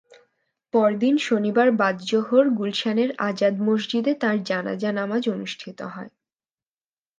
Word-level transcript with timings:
পরদিন 0.73 1.15
শনিবার 1.19 1.67
বাদ 1.79 1.95
জোহর 2.01 2.45
গুলশানের 2.51 3.09
আজাদ 3.21 3.55
মসজিদে 3.67 4.13
তাঁর 4.21 4.37
জানাজা 4.43 4.89
নামাজ 4.91 5.23
অনুষ্ঠিত 5.29 5.79
হয়। 5.93 6.11